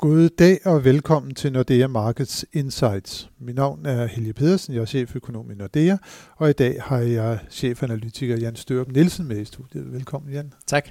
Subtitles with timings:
[0.00, 3.30] God dag og velkommen til Nordea Markets Insights.
[3.38, 5.96] Mit navn er Helge Pedersen, jeg er cheføkonom i Nordea,
[6.36, 9.92] og i dag har jeg chefanalytiker Jan Størup Nielsen med i studiet.
[9.92, 10.52] Velkommen Jan.
[10.66, 10.88] Tak.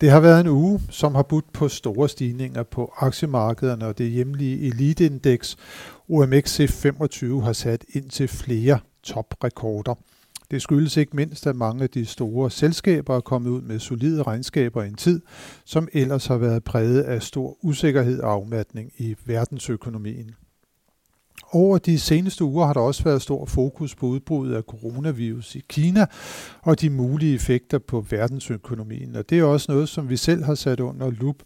[0.00, 4.10] Det har været en uge, som har budt på store stigninger på aktiemarkederne, og det
[4.10, 5.56] hjemlige eliteindeks
[6.08, 9.94] OMX C25 har sat ind til flere toprekorder.
[10.50, 14.22] Det skyldes ikke mindst, at mange af de store selskaber er kommet ud med solide
[14.22, 15.20] regnskaber i en tid,
[15.64, 20.30] som ellers har været præget af stor usikkerhed og afmatning i verdensøkonomien.
[21.52, 25.62] Over de seneste uger har der også været stor fokus på udbruddet af coronavirus i
[25.68, 26.06] Kina
[26.62, 29.16] og de mulige effekter på verdensøkonomien.
[29.16, 31.36] Og det er også noget, som vi selv har sat under lup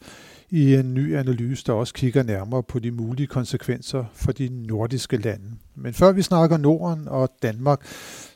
[0.51, 5.16] i en ny analyse, der også kigger nærmere på de mulige konsekvenser for de nordiske
[5.16, 5.51] lande.
[5.75, 7.87] Men før vi snakker Norden og Danmark,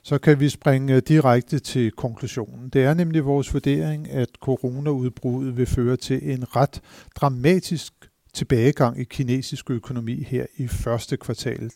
[0.03, 2.69] så kan vi springe direkte til konklusionen.
[2.69, 6.81] Det er nemlig vores vurdering, at coronaudbruddet vil føre til en ret
[7.17, 7.93] dramatisk
[8.35, 11.71] tilbagegang i kinesisk økonomi her i første kvartal.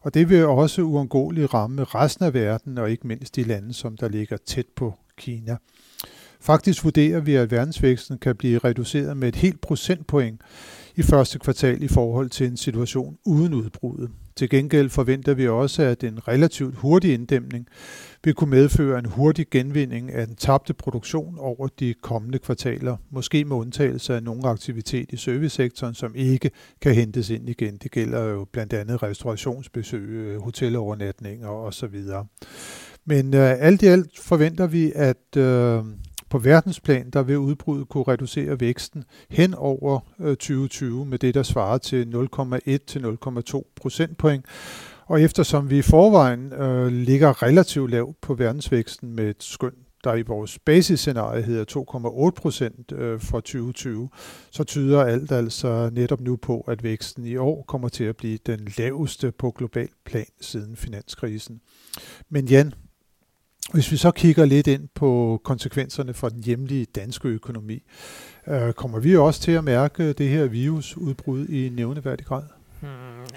[0.00, 3.96] Og det vil også uundgåeligt ramme resten af verden, og ikke mindst de lande, som
[3.96, 5.56] der ligger tæt på Kina.
[6.46, 10.40] Faktisk vurderer vi, at verdensvæksten kan blive reduceret med et helt procentpoint
[10.96, 14.10] i første kvartal i forhold til en situation uden udbruddet.
[14.36, 17.66] Til gengæld forventer vi også, at en relativt hurtig inddæmning
[18.24, 23.44] vil kunne medføre en hurtig genvinding af den tabte produktion over de kommende kvartaler, måske
[23.44, 26.50] med undtagelse af nogle aktivitet i servicesektoren, som ikke
[26.80, 27.76] kan hentes ind igen.
[27.76, 32.02] Det gælder jo blandt andet restaurationsbesøg, øh, hotelovernatninger osv.
[33.04, 35.84] Men øh, alt i alt forventer vi, at øh,
[36.36, 41.42] på verdensplan, der vil udbruddet kunne reducere væksten hen over øh, 2020 med det, der
[41.42, 43.18] svarer til 0,1 til
[43.54, 44.44] 0,2 procentpoint.
[45.06, 49.72] Og eftersom vi i forvejen øh, ligger relativt lavt på verdensvæksten med et skøn,
[50.04, 51.64] der i vores basisscenarie hedder
[52.30, 54.08] 2,8 procent øh, for 2020,
[54.50, 58.38] så tyder alt altså netop nu på, at væksten i år kommer til at blive
[58.46, 61.60] den laveste på global plan siden finanskrisen.
[62.30, 62.72] Men Jan,
[63.72, 67.82] hvis vi så kigger lidt ind på konsekvenserne for den hjemlige danske økonomi,
[68.48, 72.55] øh, kommer vi også til at mærke det her virusudbrud i nævneværdig grad?
[72.80, 72.88] Hmm,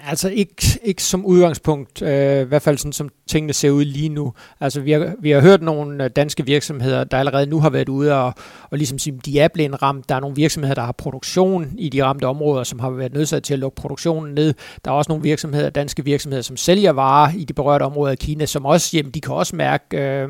[0.08, 4.10] altså ikke, ikke som udgangspunkt, øh, i hvert fald sådan som tingene ser ud lige
[4.10, 4.34] nu.
[4.60, 7.90] Altså vi har, vi har hørt nogle øh, danske virksomheder, der allerede nu har været
[7.90, 8.34] ude og,
[8.70, 10.10] og ligesom sige, de er blevet ramt.
[10.10, 13.44] Der er nogle virksomheder, der har produktion i de ramte områder, som har været nødsaget
[13.44, 14.54] til at lukke produktionen ned.
[14.86, 18.18] Der er også nogle virksomheder, danske virksomheder, som sælger varer i de berørte områder af
[18.18, 20.30] Kina, som også, jamen, de kan også mærke øh,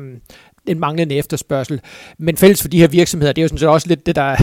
[0.66, 1.80] en manglende efterspørgsel.
[2.18, 4.36] Men fælles for de her virksomheder, det er jo sådan set også lidt det, der,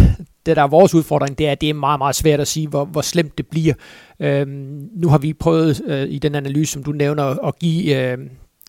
[0.47, 2.67] det, der er vores udfordring, det er, at det er meget, meget svært at sige,
[2.67, 3.73] hvor, hvor slemt det bliver.
[4.19, 8.17] Øhm, nu har vi prøvet øh, i den analyse, som du nævner, at give, øh,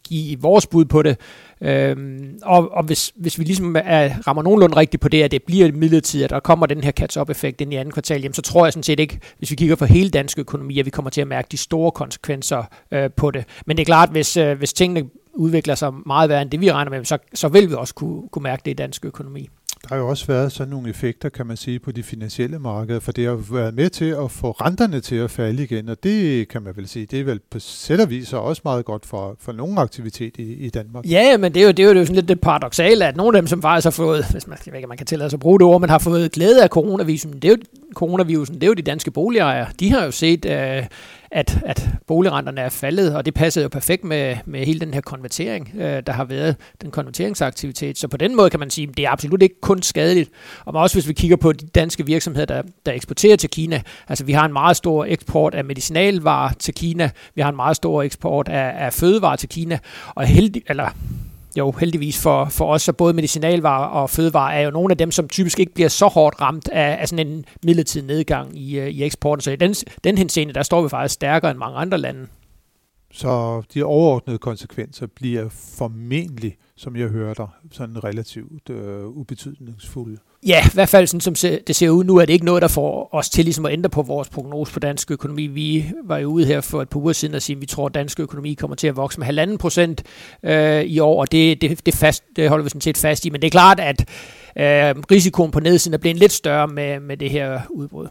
[0.04, 1.16] give vores bud på det.
[1.60, 5.42] Øhm, og og hvis, hvis vi ligesom er, rammer nogenlunde rigtigt på det, at det
[5.42, 8.66] bliver midlertidigt, at der kommer den her catch-up-effekt ind i anden kvartal, jamen, så tror
[8.66, 11.20] jeg sådan set ikke, hvis vi kigger på hele dansk økonomi, at vi kommer til
[11.20, 13.44] at mærke de store konsekvenser øh, på det.
[13.66, 16.72] Men det er klart, hvis, øh, hvis tingene udvikler sig meget værre end det, vi
[16.72, 19.48] regner med, så, så vil vi også kunne, kunne mærke det i dansk økonomi.
[19.82, 23.00] Der har jo også været sådan nogle effekter, kan man sige, på de finansielle markeder,
[23.00, 26.48] for det har været med til at få renterne til at falde igen, og det
[26.48, 29.36] kan man vel sige, det er vel på sæt og vis også meget godt for,
[29.40, 31.04] for nogen aktivitet i, i Danmark.
[31.10, 33.42] Ja, men det er, jo, det er jo sådan lidt det paradoxale, at nogle af
[33.42, 35.40] dem, som faktisk har fået, hvis man, jeg ved ikke, man kan tillade sig at
[35.40, 37.56] bruge det ord, men har fået glæde af coronavirusen, det er jo,
[37.94, 39.66] coronavirusen, det er jo de danske boligejere.
[39.80, 40.84] De har jo set, øh,
[41.30, 45.00] at, at boligrenterne er faldet, og det passede jo perfekt med, med hele den her
[45.00, 47.98] konvertering, øh, der har været, den konverteringsaktivitet.
[47.98, 50.30] Så på den måde kan man sige, at det er absolut ikke kun skadeligt.
[50.64, 54.24] Og også hvis vi kigger på de danske virksomheder, der, der eksporterer til Kina, altså
[54.24, 58.02] vi har en meget stor eksport af medicinalvarer til Kina, vi har en meget stor
[58.02, 59.78] eksport af, af fødevarer til Kina,
[60.14, 60.90] og heldig, eller
[61.58, 65.10] jo heldigvis for, for os, så både medicinalvarer og fødevarer er jo nogle af dem,
[65.10, 68.88] som typisk ikke bliver så hårdt ramt af, af sådan en midlertidig nedgang i, øh,
[68.88, 69.42] i eksporten.
[69.42, 69.74] Så i den,
[70.04, 72.26] den henseende, der står vi faktisk stærkere end mange andre lande.
[73.12, 75.48] Så de overordnede konsekvenser bliver
[75.78, 80.18] formentlig, som jeg hører dig, sådan relativt øh, ubetydningsfulde.
[80.46, 81.34] Ja, i hvert fald sådan, som
[81.66, 83.90] det ser ud nu, er det ikke noget, der får os til ligesom at ændre
[83.90, 85.46] på vores prognose på dansk økonomi.
[85.46, 87.86] Vi var jo ude her for et par uger siden og sige, at vi tror,
[87.86, 90.02] at dansk økonomi kommer til at vokse med halvanden procent
[90.42, 93.30] øh, i år, og det, det, det, fast, det holder vi sådan set fast i.
[93.30, 94.00] Men det er klart, at
[94.56, 98.08] øh, risikoen på nedsiden er blevet lidt større med, med det her udbrud.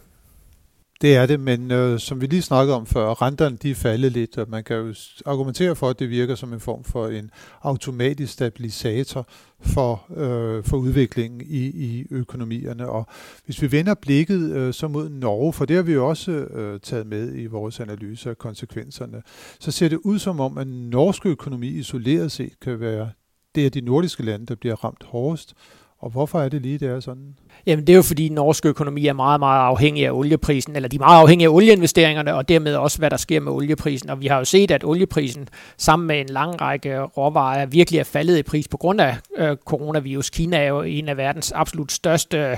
[1.02, 4.12] Det er det, men øh, som vi lige snakkede om før, renterne de er faldet
[4.12, 4.96] lidt, og man kan jo
[5.26, 9.28] argumentere for, at det virker som en form for en automatisk stabilisator
[9.60, 12.90] for, øh, for udviklingen i, i økonomierne.
[12.90, 13.08] Og
[13.46, 16.80] hvis vi vender blikket øh, så mod Norge, for det har vi jo også øh,
[16.80, 19.22] taget med i vores analyse af konsekvenserne,
[19.60, 23.10] så ser det ud som om, at norsk økonomi isoleret set kan være
[23.56, 25.54] det er de nordiske lande, der bliver ramt hårdest,
[26.00, 27.36] og hvorfor er det lige, det er sådan?
[27.66, 30.90] Jamen det er jo fordi, den norske økonomi er meget, meget afhængig af olieprisen, eller
[30.90, 34.10] de er meget afhængige af olieinvesteringerne, og dermed også, hvad der sker med olieprisen.
[34.10, 35.48] Og vi har jo set, at olieprisen
[35.78, 39.58] sammen med en lang række råvarer virkelig er faldet i pris på grund af øh,
[39.66, 40.30] coronavirus.
[40.30, 42.58] Kina er jo en af verdens absolut største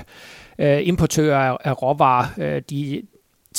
[0.59, 2.25] øh, importører af, af råvarer.
[2.37, 3.01] Øh, de,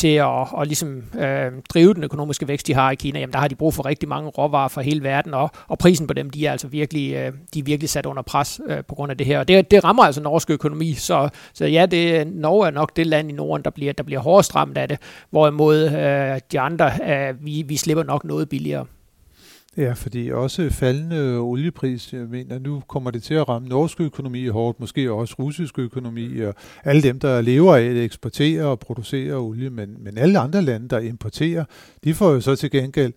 [0.00, 3.38] til at, at ligesom, øh, drive den økonomiske vækst, de har i Kina, jamen der
[3.38, 6.30] har de brug for rigtig mange råvarer fra hele verden, og, og prisen på dem,
[6.30, 9.18] de er altså virkelig, øh, de er virkelig sat under pres øh, på grund af
[9.18, 9.38] det her.
[9.38, 13.06] Og det, det rammer altså norsk økonomi, så, så ja, det, Norge er nok det
[13.06, 14.98] land i Norden, der bliver, der bliver hårdest ramt af det,
[15.30, 18.86] hvorimod øh, de andre, øh, vi, vi slipper nok noget billigere.
[19.76, 24.46] Ja, fordi også faldende oliepris, jeg mener, nu kommer det til at ramme norsk økonomi
[24.46, 29.36] hårdt, måske også russisk økonomi, og alle dem, der lever af at eksportere og producere
[29.36, 31.64] olie, men, men alle andre lande, der importerer,
[32.04, 33.12] de får jo så til gengæld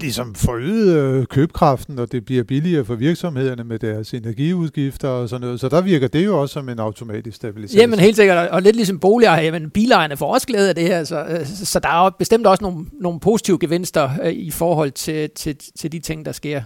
[0.00, 5.40] ligesom forøget øh, købekraften, og det bliver billigere for virksomhederne med deres energiudgifter og sådan
[5.40, 5.60] noget.
[5.60, 7.80] Så der virker det jo også som en automatisk stabilisering.
[7.80, 11.04] Jamen helt sikkert, og lidt ligesom boligejere, men bilejerne får også glæde af det her,
[11.04, 14.90] så, øh, så der er jo bestemt også nogle, nogle positive gevinster øh, i forhold
[14.90, 16.62] til, til, til de ting, der sker.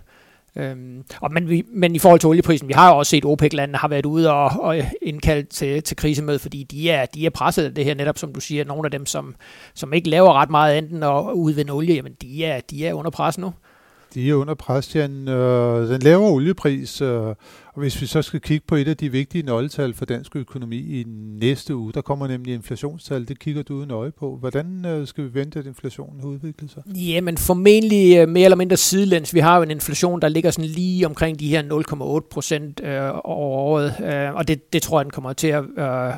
[0.57, 3.31] Øhm, og men, vi, men i forhold til olieprisen, vi har jo også set, at
[3.31, 7.31] OPEC-landene har været ude og, og indkaldt til, til krisemøde, fordi de er, de er
[7.31, 9.35] presset af det her, netop som du siger, nogle af dem, som,
[9.75, 13.11] som ikke laver ret meget enten at udvinde olie, jamen de er, de er under
[13.11, 13.53] pres nu.
[14.15, 15.29] De er under pres, Jan.
[15.29, 17.35] Øh, den lavere oliepris øh,
[17.81, 21.05] hvis vi så skal kigge på et af de vigtige nøgletal for dansk økonomi i
[21.41, 24.37] næste uge, der kommer nemlig inflationstal, det kigger du uden øje på.
[24.41, 26.83] Hvordan øh, skal vi vente, at inflationen har udviklet sig?
[26.97, 29.35] Jamen formentlig øh, mere eller mindre sidelæns.
[29.35, 31.63] Vi har jo en inflation, der ligger sådan lige omkring de her
[32.23, 35.65] 0,8 procent øh, over året, øh, og det, det tror jeg, den kommer til at,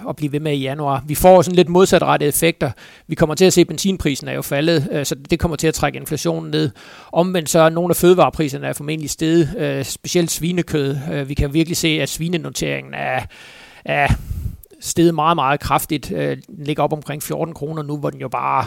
[0.08, 1.04] at blive ved med i januar.
[1.06, 2.70] Vi får sådan lidt modsatrettede effekter.
[3.06, 5.74] Vi kommer til at se, at benzinprisen er jo faldet, så det kommer til at
[5.74, 6.70] trække inflationen ned.
[7.12, 11.24] Omvendt så er nogle af fødevarepriserne er formentlig steget, specielt svinekød.
[11.24, 13.20] Vi kan virkelig se, at svinenoteringen er,
[13.84, 14.08] er
[14.82, 16.12] steget meget, meget kraftigt.
[16.12, 18.66] Øh, den ligger op omkring 14 kroner nu, hvor den jo bare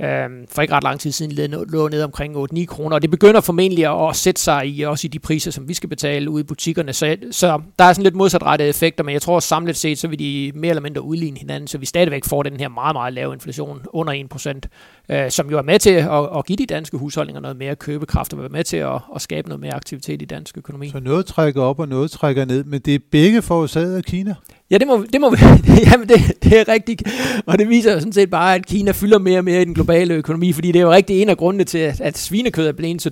[0.00, 2.96] øh, for ikke ret lang tid siden lå ned omkring 8-9 kroner.
[2.96, 5.88] Og det begynder formentlig at sætte sig i også i de priser, som vi skal
[5.88, 6.92] betale ude i butikkerne.
[6.92, 10.18] Så, så der er sådan lidt modsatrettede effekter, men jeg tror samlet set, så vil
[10.18, 13.32] de mere eller mindre udligne hinanden, så vi stadigvæk får den her meget, meget lave
[13.32, 14.60] inflation under
[15.08, 17.76] 1%, øh, som jo er med til at, at give de danske husholdninger noget mere
[17.76, 20.88] købekraft og være med til at, at skabe noget mere aktivitet i dansk økonomi.
[20.90, 24.34] Så noget trækker op og noget trækker ned, men det er begge forårsaget af Kina?
[24.70, 25.36] Ja, det må, det må.
[25.90, 27.02] Jamen, det, det er rigtigt.
[27.46, 29.74] Og det viser jo sådan set bare, at Kina fylder mere og mere i den
[29.74, 32.72] globale økonomi, fordi det er jo rigtig en af grundene til, at, at svinekød er
[32.72, 33.10] blevet så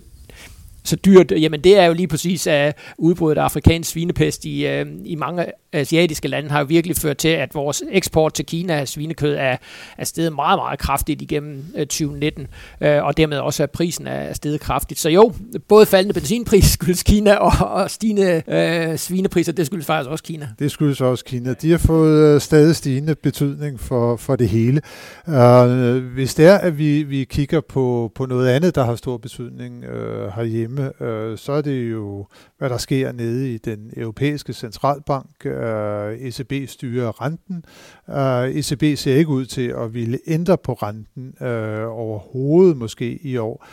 [0.84, 4.86] så dyrt, jamen det er jo lige præcis at udbruddet af afrikansk svinepest i, øh,
[5.04, 8.88] i mange asiatiske lande har jo virkelig ført til, at vores eksport til Kina af
[8.88, 9.56] svinekød er,
[9.98, 12.46] er steget meget, meget kraftigt igennem øh, 2019,
[12.80, 15.00] øh, og dermed også at prisen er steget kraftigt.
[15.00, 15.32] Så jo,
[15.68, 20.48] både faldende benzinpris skyldes Kina, og, og stigende øh, svinepriser, det skyldes faktisk også Kina.
[20.58, 21.52] Det skyldes også Kina.
[21.52, 24.80] De har fået øh, stadig stigende betydning for, for det hele.
[25.26, 29.16] Uh, hvis det er, at vi, vi kigger på, på noget andet, der har stor
[29.16, 32.26] betydning uh, herhjemme, uh, så er det jo,
[32.58, 37.64] hvad der sker nede i den europæiske centralbank, Øh, ECB styrer renten.
[38.08, 43.36] Øh, ECB ser ikke ud til at ville ændre på renten øh, overhovedet måske i
[43.36, 43.66] år.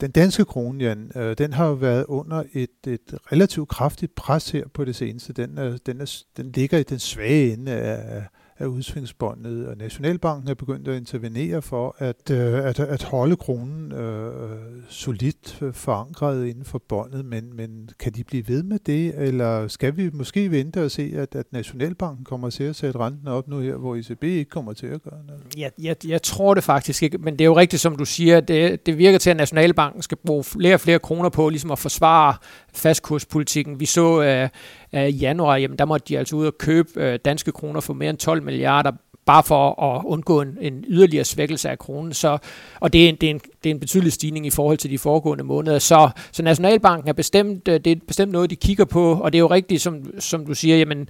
[0.00, 4.50] Den danske krone, Jan, øh, den har jo været under et, et relativt kraftigt pres
[4.50, 5.32] her på det seneste.
[5.32, 8.22] Den, er, den, er, den ligger i den svage ende af,
[8.58, 13.92] af udsvingsbåndet, og Nationalbanken er begyndt at intervenere for at, øh, at, at holde kronen
[13.92, 19.68] øh, solidt forankret inden for båndet, men, men kan de blive ved med det, eller
[19.68, 23.48] skal vi måske vente og se, at, at Nationalbanken kommer til at sætte renten op
[23.48, 25.42] nu her, hvor ECB ikke kommer til at gøre noget?
[25.56, 28.40] Ja, jeg, jeg tror det faktisk ikke, men det er jo rigtigt, som du siger,
[28.40, 31.78] det, det virker til, at Nationalbanken skal bruge flere og flere kroner på ligesom at
[31.78, 32.34] forsvare
[32.78, 33.80] fastkurspolitikken.
[33.80, 34.48] Vi så øh,
[34.94, 37.94] øh, i januar, jamen der måtte de altså ud og købe øh, danske kroner for
[37.94, 38.92] mere end 12 milliarder
[39.28, 42.12] bare for at undgå en, en yderligere svækkelse af kronen.
[42.12, 42.38] Så,
[42.80, 44.90] og det er, en, det, er en, det er en betydelig stigning i forhold til
[44.90, 45.78] de foregående måneder.
[45.78, 49.38] Så, så Nationalbanken er bestemt, øh, det er bestemt noget, de kigger på, og det
[49.38, 51.08] er jo rigtigt, som, som du siger, jamen,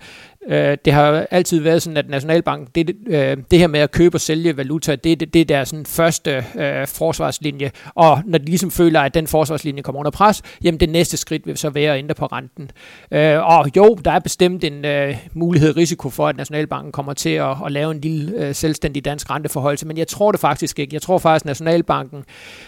[0.49, 4.17] øh, det har altid været sådan, at Nationalbanken, det, øh, det her med at købe
[4.17, 8.45] og sælge valuta, det, det, det er deres sådan, første øh, forsvarslinje, og når de
[8.45, 11.93] ligesom føler, at den forsvarslinje kommer under pres, jamen det næste skridt vil så være
[11.93, 12.71] at ændre på renten.
[13.11, 17.31] Øh, og jo, der er bestemt en øh, mulighed risiko for, at Nationalbanken kommer til
[17.31, 20.95] at, at lave en lille øh, selvstændig dansk renteforhold, men jeg tror det faktisk ikke.
[20.95, 22.25] Jeg tror faktisk, at Nationalbanken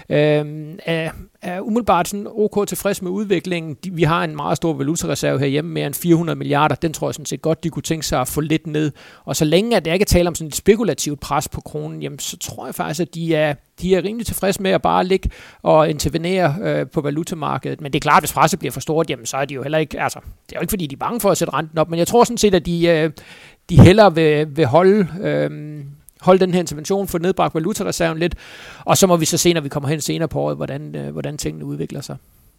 [0.08, 1.10] øh, er,
[1.42, 3.76] er umiddelbart sådan ok tilfreds med udviklingen.
[3.84, 6.74] De, vi har en meget stor valutareserve herhjemme, mere end 400 milliarder.
[6.74, 8.92] Den tror jeg sådan set godt, de kunne tænke sig at få lidt ned.
[9.24, 12.18] Og så længe at jeg ikke taler om sådan et spekulativt pres på kronen, jamen,
[12.18, 15.30] så tror jeg faktisk, at de er, de er rimelig tilfredse med at bare ligge
[15.62, 17.80] og intervenere øh, på valutamarkedet.
[17.80, 19.62] Men det er klart, at hvis presset bliver for stort, jamen, så er de jo
[19.62, 21.78] heller ikke, altså, det er jo ikke fordi, de er bange for at sætte renten
[21.78, 23.10] op, men jeg tror sådan set, at de, øh,
[23.70, 25.80] de hellere vil, vil holde, øh,
[26.20, 28.34] holde den her intervention, få nedbragt valutareserven lidt,
[28.84, 31.12] og så må vi så se, når vi kommer hen senere på året, hvordan, øh,
[31.12, 32.16] hvordan tingene udvikler sig.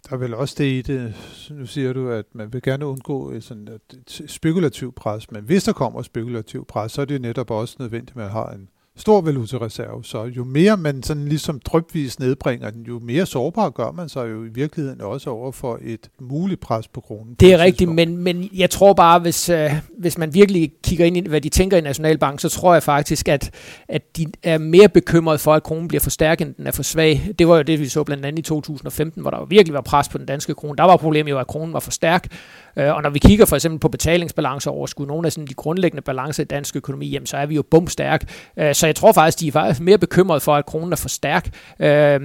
[0.08, 1.14] Der er vel også det i det,
[1.50, 5.44] nu siger du, at man vil gerne undgå et, sådan øh, et spekulativt pres, men
[5.44, 8.68] hvis der kommer spekulativt pres, så er det netop også nødvendigt, at man har en
[9.02, 13.92] stor valutareserve, så jo mere man sådan ligesom drøbvis nedbringer den, jo mere sårbar gør
[13.92, 17.34] man sig jo i virkeligheden også over for et muligt pres på kronen.
[17.40, 21.16] Det er rigtigt, men, men jeg tror bare, hvis, øh, hvis man virkelig kigger ind
[21.16, 23.50] i, hvad de tænker i Nationalbank, så tror jeg faktisk, at,
[23.88, 26.82] at de er mere bekymrede for, at kronen bliver for stærk, end den er for
[26.82, 27.28] svag.
[27.38, 30.08] Det var jo det, vi så blandt andet i 2015, hvor der virkelig var pres
[30.08, 30.76] på den danske krone.
[30.76, 32.28] Der var problemet jo, at kronen var for stærk,
[32.76, 36.42] Øh, og når vi kigger for eksempel på betalingsbalanceoverskud, nogle af sådan de grundlæggende balancer
[36.42, 38.30] i dansk økonomi, jamen, så er vi jo bumstærk.
[38.56, 41.08] Øh, så jeg tror faktisk, de er faktisk mere bekymrede for, at kronen er for
[41.08, 42.20] stærk øh,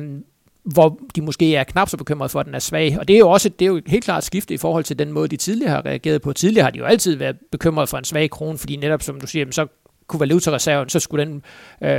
[0.74, 2.98] hvor de måske er knap så bekymrede for, at den er svag.
[3.00, 5.12] Og det er jo også det er jo helt klart skifte i forhold til den
[5.12, 6.34] måde, de tidligere har reageret på.
[6.34, 9.28] Tidligere har de jo altid været bekymrede for en svag krone, fordi netop, som du
[9.28, 9.68] siger, så
[10.08, 11.42] kunne valutareserven, så skulle den...
[11.84, 11.90] Øh,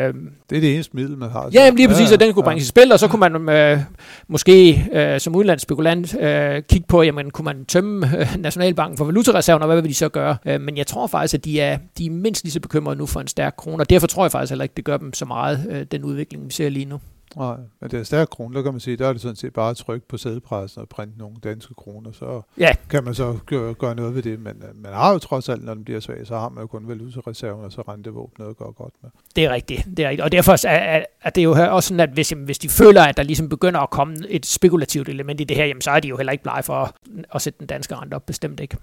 [0.51, 1.51] det er det eneste middel, man har.
[1.55, 2.49] Ja, jamen lige præcis, ja, at den kunne ja.
[2.49, 3.81] bringes i spil, og så kunne man øh,
[4.29, 9.63] måske øh, som udenlandsspekulant øh, kigge på, jamen kunne man tømme øh, Nationalbanken for valutareserven,
[9.63, 10.37] og hvad vil de så gøre?
[10.47, 13.07] Øh, men jeg tror faktisk, at de er, de er mindst lige så bekymrede nu
[13.07, 15.25] for en stærk krone, og derfor tror jeg faktisk heller ikke, det gør dem så
[15.25, 17.01] meget, øh, den udvikling, vi ser lige nu.
[17.37, 19.53] Nej, men det er stærk krone, der kan man sige, der er det sådan set
[19.53, 22.73] bare at trykke på sædepressen og printe nogle danske kroner, så ja.
[22.91, 24.41] kan man så gøre, gøre noget ved det.
[24.41, 26.67] Men øh, man har jo trods alt, når den bliver svag, så har man jo
[26.67, 29.11] kun valutareserven og så rentevåbnet at gøre godt med.
[29.37, 30.25] Det er rigtigt, det er rigtigt.
[30.25, 33.23] Og derfor er, er det jo også sådan, at hvis, hvis de føler, at der
[33.23, 36.17] ligesom begynder at komme et spekulativt element i det her, jamen, så er de jo
[36.17, 36.93] heller ikke blege for at,
[37.35, 38.77] at sætte den danske rente op, bestemt ikke.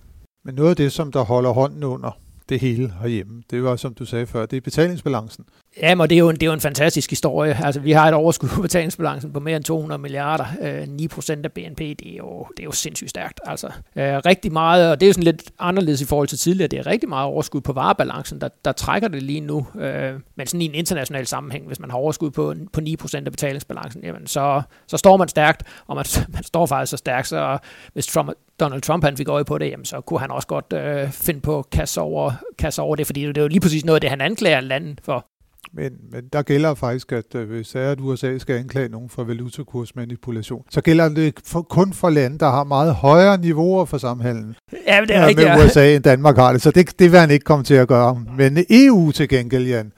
[0.44, 2.12] Men noget af det, som der holder hånden under
[2.50, 3.44] det hele herhjemme.
[3.52, 5.46] Det var, som du sagde før, det er betalingsbalancen.
[5.82, 7.60] Ja, men det er, jo en, det er jo en fantastisk historie.
[7.64, 10.46] Altså, vi har et overskud på betalingsbalancen på mere end 200 milliarder.
[10.62, 13.40] Øh, 9 procent af BNP, det er, jo, det er jo sindssygt stærkt.
[13.44, 16.68] Altså, øh, rigtig meget, og det er jo sådan lidt anderledes i forhold til tidligere,
[16.68, 19.68] det er rigtig meget overskud på varebalancen, der, der trækker det lige nu.
[19.80, 23.28] Øh, men sådan i en international sammenhæng, hvis man har overskud på, på 9 procent
[23.28, 27.28] af betalingsbalancen, jamen, så, så står man stærkt, og man, man står faktisk så stærkt,
[27.28, 27.58] så
[27.94, 30.74] hvis Trump, Donald Trump han fik øje på det, jamen, så kunne han også godt
[30.74, 33.86] øh, finde på at kasse over, kasse over det, fordi det er jo lige præcis
[33.86, 35.26] noget af det, han anklager landet for.
[35.74, 39.24] Men, men der gælder faktisk, at øh, hvis er, at USA skal anklage nogen for
[39.24, 44.56] valutakursmanipulation, så gælder det for, kun for lande, der har meget højere niveauer for samhandlen
[44.88, 46.62] ja, det er rigtigt, med USA, end Danmark har det.
[46.62, 48.24] Så det, det vil han ikke komme til at gøre.
[48.38, 49.92] Men EU til gengæld, Jan,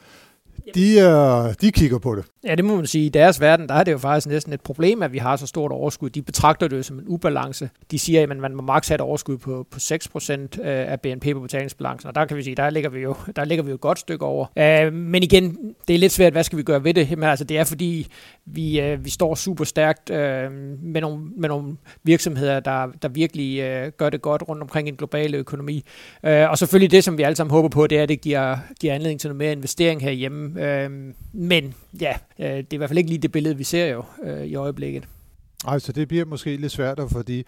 [0.76, 2.26] de, uh, de kigger på det.
[2.44, 3.06] Ja, det må man sige.
[3.06, 5.48] I deres verden, der er det jo faktisk næsten et problem, at vi har så
[5.48, 6.10] stort overskud.
[6.10, 7.70] De betragter det jo som en ubalance.
[7.92, 11.34] De siger, at man må maks have et overskud på, på 6% øh, af BNP
[11.34, 13.76] på betalingsbalancen, og der kan vi sige, der ligger vi jo, der ligger vi jo
[13.76, 14.46] et godt stykke over.
[14.56, 15.58] Uh, men igen,
[15.88, 17.18] det er lidt svært, hvad skal vi gøre ved det?
[17.18, 18.08] Men altså, det er fordi,
[18.48, 20.52] vi, øh, vi står super stærkt øh,
[20.82, 24.92] med, nogle, med nogle virksomheder, der, der virkelig øh, gør det godt rundt omkring i
[24.92, 25.84] den globale økonomi.
[26.24, 28.58] Øh, og selvfølgelig det, som vi alle sammen håber på, det er, at det giver,
[28.80, 30.62] giver anledning til noget mere investering herhjemme.
[30.66, 30.92] Øh,
[31.34, 34.04] men ja, Øh, det er i hvert fald ikke lige det billede, vi ser jo
[34.24, 35.04] øh, i øjeblikket.
[35.66, 37.44] Altså det bliver måske lidt svært at få de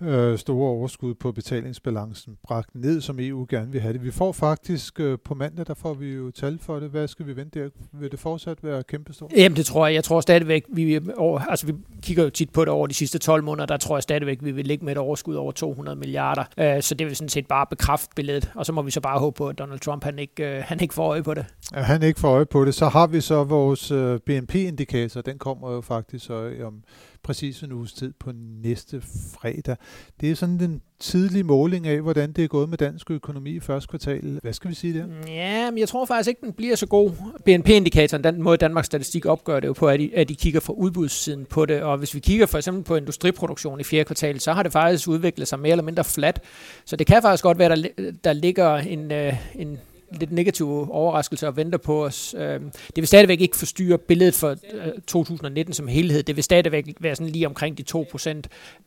[0.00, 4.04] øh, store overskud på betalingsbalancen bragt ned, som EU gerne vil have det.
[4.04, 6.90] Vi får faktisk øh, på mandag, der får vi jo tal for det.
[6.90, 7.68] Hvad skal vi vente der?
[7.92, 9.32] Vil det fortsat være kæmpestort?
[9.36, 9.94] Jamen det tror jeg.
[9.94, 13.18] Jeg tror stadigvæk, vi, over, altså vi kigger jo tit på det over de sidste
[13.18, 16.44] 12 måneder, der tror jeg stadigvæk, vi vil ligge med et overskud over 200 milliarder.
[16.58, 19.18] Øh, så det vil sådan set bare bekræfte billedet, og så må vi så bare
[19.18, 21.46] håbe på, at Donald Trump han ikke, øh, han ikke får øje på det.
[21.74, 22.74] Ja, han ikke får øje på det.
[22.74, 26.82] Så har vi så vores øh, BNP-indikator, den kommer jo faktisk så om
[27.24, 29.02] præcis en uges tid på næste
[29.34, 29.76] fredag.
[30.20, 33.60] Det er sådan den tidlige måling af, hvordan det er gået med dansk økonomi i
[33.60, 34.38] første kvartal.
[34.42, 35.06] Hvad skal vi sige der?
[35.26, 37.10] Ja, men jeg tror faktisk ikke, den bliver så god.
[37.44, 40.72] BNP-indikatoren, den måde Danmarks Statistik opgør det jo på, at de, at de kigger fra
[40.72, 41.82] udbudssiden på det.
[41.82, 45.08] Og hvis vi kigger for eksempel på industriproduktion i fjerde kvartal, så har det faktisk
[45.08, 46.40] udviklet sig mere eller mindre flat.
[46.84, 49.78] Så det kan faktisk godt være, der, der ligger en, øh, en
[50.18, 52.34] lidt negative overraskelser og venter på os.
[52.38, 56.22] Øh, det vil stadigvæk ikke forstyrre billedet for øh, 2019 som helhed.
[56.22, 58.40] Det vil stadigvæk være sådan lige omkring de 2%.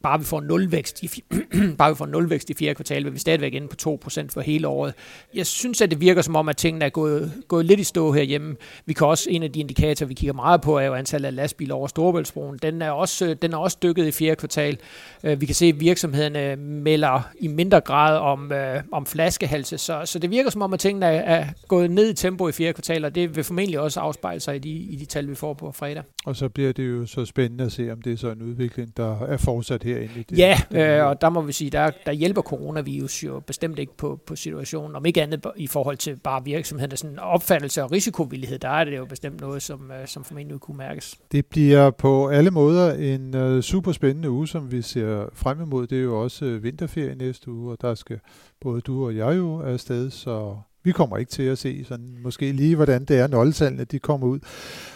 [0.03, 1.23] Bare vi får nulvækst i,
[1.77, 4.67] bare vi får nulvækst i fjerde kvartal, vil vi stadigvæk inde på 2% for hele
[4.67, 4.93] året.
[5.33, 8.11] Jeg synes, at det virker som om, at tingene er gået, gået lidt i stå
[8.11, 8.55] herhjemme.
[8.85, 11.35] Vi kan også, en af de indikatorer, vi kigger meget på, er jo antallet af
[11.35, 12.57] lastbiler over Storebæltsbroen.
[12.61, 14.77] Den er også, den er også dykket i fjerde kvartal.
[15.23, 20.01] Øh, vi kan se, at virksomhederne melder i mindre grad om, øh, om flaskehalse, så,
[20.05, 22.73] så det virker som om, at tingene er er gået ned i tempo i fjerde
[22.73, 25.53] kvartal, og det vil formentlig også afspejle sig i de, i de tal, vi får
[25.53, 26.03] på fredag.
[26.25, 28.97] Og så bliver det jo så spændende at se, om det er så en udvikling,
[28.97, 30.13] der er fortsat herinde.
[30.15, 33.79] I det, ja, øh, og der må vi sige, der, der hjælper coronavirus jo bestemt
[33.79, 37.91] ikke på, på situationen, om ikke andet i forhold til bare virksomheden, sådan opfattelse og
[37.91, 41.15] risikovillighed, der er det jo bestemt noget, som, øh, som formentlig kunne mærkes.
[41.31, 45.87] Det bliver på alle måder en uh, super spændende uge, som vi ser frem imod.
[45.87, 48.19] Det er jo også uh, vinterferie næste uge, og der skal
[48.61, 52.51] både du og jeg jo afsted, så vi kommer ikke til at se sådan måske
[52.51, 54.39] lige, hvordan det er, nøgletallene de kommer ud.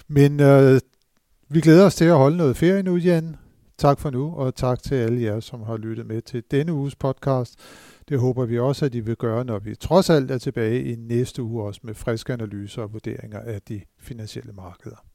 [0.08, 0.80] Men øh,
[1.50, 3.36] vi glæder os til at holde noget ferie nu, Jan.
[3.78, 6.96] Tak for nu, og tak til alle jer, som har lyttet med til denne uges
[6.96, 7.60] podcast.
[8.10, 10.96] Det håber vi også, at I vil gøre, når vi trods alt er tilbage i
[10.96, 15.06] næste uge også med friske analyser og vurderinger af de finansielle markeder.